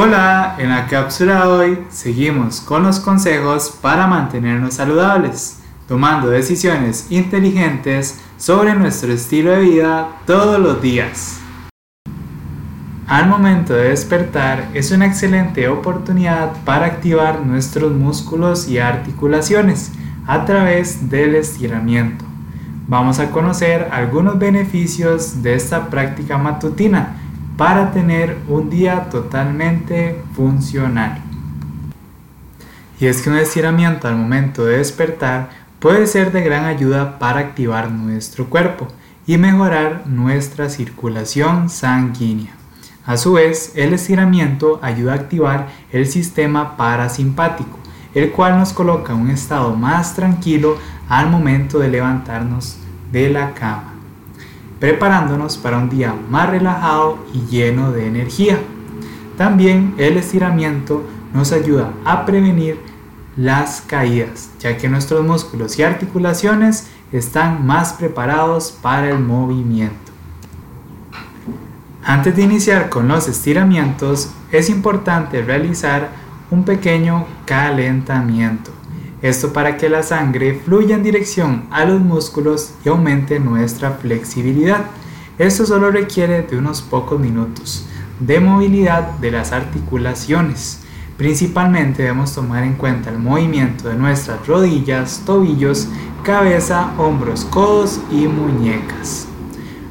[0.00, 7.08] Hola, en la cápsula de hoy seguimos con los consejos para mantenernos saludables, tomando decisiones
[7.10, 11.40] inteligentes sobre nuestro estilo de vida todos los días.
[13.08, 19.90] Al momento de despertar es una excelente oportunidad para activar nuestros músculos y articulaciones
[20.28, 22.24] a través del estiramiento.
[22.86, 27.16] Vamos a conocer algunos beneficios de esta práctica matutina
[27.58, 31.20] para tener un día totalmente funcional.
[33.00, 35.50] Y es que un estiramiento al momento de despertar
[35.80, 38.86] puede ser de gran ayuda para activar nuestro cuerpo
[39.26, 42.52] y mejorar nuestra circulación sanguínea.
[43.04, 47.76] A su vez, el estiramiento ayuda a activar el sistema parasimpático,
[48.14, 50.78] el cual nos coloca en un estado más tranquilo
[51.08, 52.76] al momento de levantarnos
[53.10, 53.87] de la cama
[54.80, 58.58] preparándonos para un día más relajado y lleno de energía.
[59.36, 62.80] También el estiramiento nos ayuda a prevenir
[63.36, 70.12] las caídas, ya que nuestros músculos y articulaciones están más preparados para el movimiento.
[72.04, 76.08] Antes de iniciar con los estiramientos, es importante realizar
[76.50, 78.77] un pequeño calentamiento.
[79.20, 84.84] Esto para que la sangre fluya en dirección a los músculos y aumente nuestra flexibilidad.
[85.38, 87.84] Esto solo requiere de unos pocos minutos
[88.20, 90.80] de movilidad de las articulaciones.
[91.16, 95.88] Principalmente debemos tomar en cuenta el movimiento de nuestras rodillas, tobillos,
[96.22, 99.26] cabeza, hombros, codos y muñecas.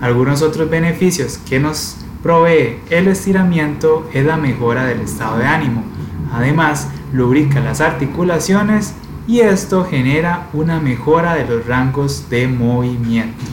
[0.00, 5.84] Algunos otros beneficios que nos provee el estiramiento es la mejora del estado de ánimo.
[6.32, 8.94] Además, lubrica las articulaciones
[9.26, 13.44] y esto genera una mejora de los rangos de movimiento.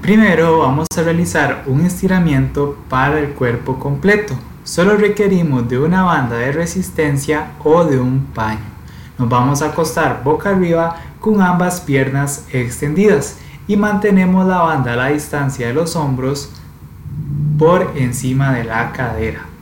[0.00, 4.34] Primero vamos a realizar un estiramiento para el cuerpo completo.
[4.62, 8.60] Solo requerimos de una banda de resistencia o de un paño.
[9.18, 14.96] Nos vamos a acostar boca arriba con ambas piernas extendidas y mantenemos la banda a
[14.96, 16.50] la distancia de los hombros
[17.58, 19.53] por encima de la cadera.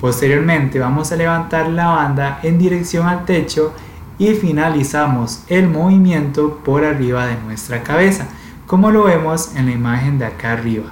[0.00, 3.74] Posteriormente vamos a levantar la banda en dirección al techo
[4.18, 8.26] y finalizamos el movimiento por arriba de nuestra cabeza,
[8.66, 10.90] como lo vemos en la imagen de acá arriba.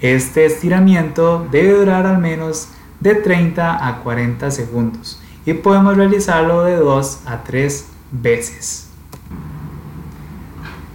[0.00, 2.68] Este estiramiento debe durar al menos
[2.98, 8.88] de 30 a 40 segundos y podemos realizarlo de 2 a 3 veces.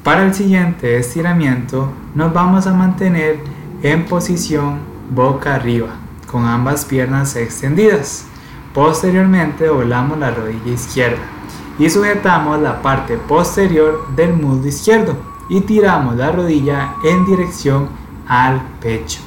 [0.03, 3.39] Para el siguiente estiramiento nos vamos a mantener
[3.81, 4.79] en posición
[5.09, 6.02] boca arriba
[6.33, 8.25] con ambas piernas extendidas.
[8.73, 11.21] Posteriormente doblamos la rodilla izquierda
[11.77, 15.15] y sujetamos la parte posterior del muslo izquierdo
[15.47, 17.87] y tiramos la rodilla en dirección
[18.27, 19.19] al pecho.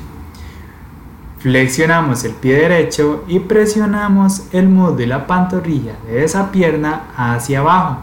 [1.38, 7.60] Flexionamos el pie derecho y presionamos el muslo y la pantorrilla de esa pierna hacia
[7.60, 7.98] abajo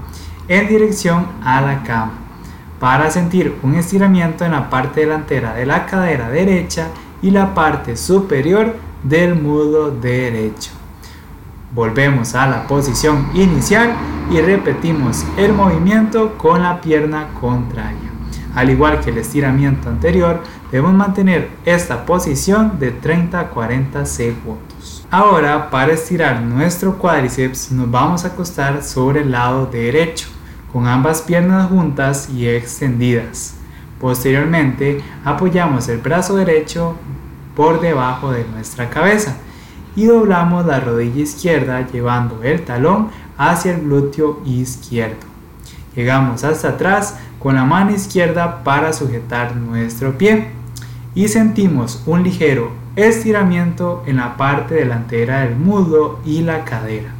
[0.47, 2.13] en dirección a la cama
[2.79, 6.87] para sentir un estiramiento en la parte delantera de la cadera derecha
[7.21, 10.71] y la parte superior del mudo derecho.
[11.73, 13.93] Volvemos a la posición inicial
[14.31, 18.11] y repetimos el movimiento con la pierna contraria.
[18.55, 25.07] Al igual que el estiramiento anterior, debemos mantener esta posición de 30 a 40 segundos.
[25.09, 30.27] Ahora, para estirar nuestro cuádriceps, nos vamos a acostar sobre el lado derecho,
[30.71, 33.55] con ambas piernas juntas y extendidas.
[33.99, 36.95] Posteriormente, apoyamos el brazo derecho
[37.55, 39.37] por debajo de nuestra cabeza
[39.95, 45.33] y doblamos la rodilla izquierda llevando el talón hacia el glúteo izquierdo.
[45.95, 50.47] Llegamos hasta atrás con la mano izquierda para sujetar nuestro pie
[51.13, 57.11] y sentimos un ligero estiramiento en la parte delantera del muslo y la cadera.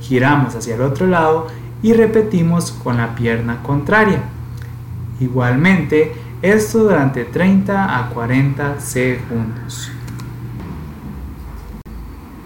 [0.00, 1.48] Giramos hacia el otro lado
[1.82, 4.22] y repetimos con la pierna contraria.
[5.20, 9.90] Igualmente, esto durante 30 a 40 segundos.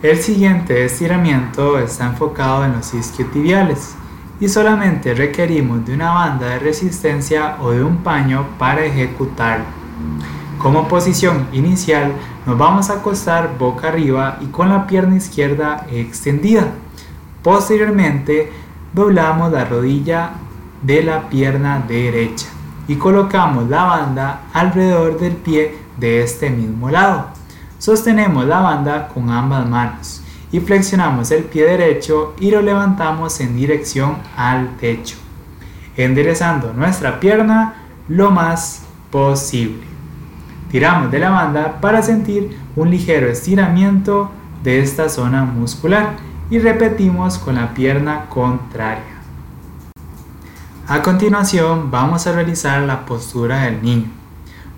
[0.02, 3.94] El siguiente estiramiento está enfocado en los isquiotibiales
[4.38, 9.66] y solamente requerimos de una banda de resistencia o de un paño para ejecutarlo.
[10.58, 12.12] Como posición inicial
[12.46, 16.68] nos vamos a acostar boca arriba y con la pierna izquierda extendida.
[17.42, 18.52] Posteriormente
[18.94, 20.30] doblamos la rodilla
[20.82, 22.46] de la pierna derecha
[22.90, 27.28] y colocamos la banda alrededor del pie de este mismo lado.
[27.78, 33.54] Sostenemos la banda con ambas manos y flexionamos el pie derecho y lo levantamos en
[33.54, 35.16] dirección al techo,
[35.96, 37.74] enderezando nuestra pierna
[38.08, 38.82] lo más
[39.12, 39.84] posible.
[40.72, 44.32] Tiramos de la banda para sentir un ligero estiramiento
[44.64, 46.16] de esta zona muscular
[46.50, 49.19] y repetimos con la pierna contraria.
[50.90, 54.08] A continuación vamos a realizar la postura del niño.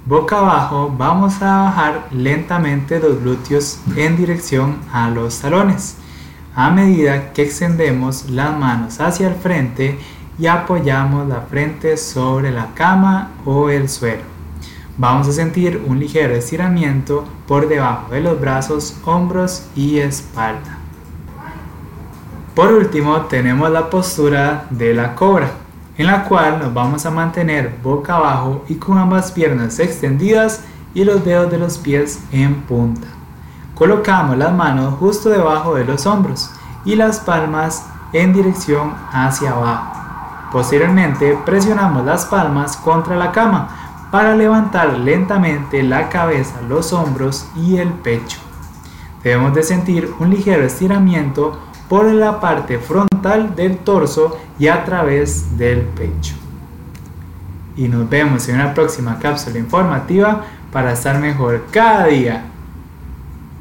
[0.05, 5.97] Boca abajo vamos a bajar lentamente los glúteos en dirección a los talones.
[6.55, 9.99] A medida que extendemos las manos hacia el frente
[10.38, 14.25] y apoyamos la frente sobre la cama o el suelo.
[14.99, 20.76] Vamos a sentir un ligero estiramiento por debajo de los brazos, hombros y espalda.
[22.55, 25.62] Por último tenemos la postura de la cobra,
[26.02, 30.64] en la cual nos vamos a mantener boca abajo y con ambas piernas extendidas
[30.94, 33.06] y los dedos de los pies en punta.
[33.76, 36.50] Colocamos las manos justo debajo de los hombros
[36.84, 39.93] y las palmas en dirección hacia abajo.
[40.50, 43.69] Posteriormente presionamos las palmas contra la cama
[44.10, 48.40] para levantar lentamente la cabeza, los hombros y el pecho.
[49.22, 51.60] Debemos de sentir un ligero estiramiento
[51.92, 56.34] por la parte frontal del torso y a través del pecho.
[57.76, 60.42] Y nos vemos en una próxima cápsula informativa
[60.72, 62.44] para estar mejor cada día.